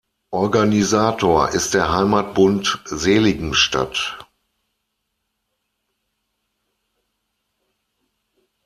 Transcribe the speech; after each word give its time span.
Organisator 0.31 1.49
ist 1.49 1.75
der 1.75 1.91
Heimatbund 1.91 2.81
Seligenstadt. 2.85 4.17